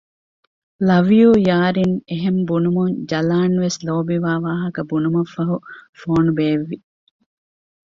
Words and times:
ލަވް 0.87 1.11
ޔޫ 1.19 1.27
ޔާރިން 1.47 1.95
އެހެން 2.09 2.41
ބުނުމުން 2.47 2.93
ޖަލާންވެސް 3.09 3.79
ލޯބިވާ 3.87 4.31
ވާހަކަ 4.45 4.81
ބުނުމަށްފަހު 4.89 5.55
ފޯނު 5.99 6.31
ބޭއްވި 6.37 6.77